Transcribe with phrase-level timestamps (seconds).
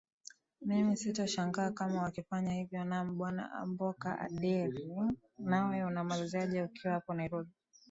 [0.61, 4.81] mimi sitashangaa kama wakifanya hivyo naam bwana amboka andere
[5.39, 7.51] nawe unamaliziaje ukiwa hapo nairobi